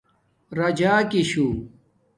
راجاکی 0.57 1.21
شُݸ 1.29 1.45